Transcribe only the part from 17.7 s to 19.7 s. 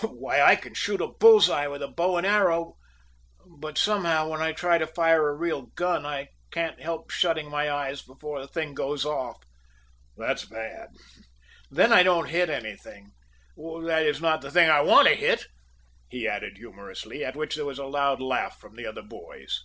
a loud laugh from the other boys.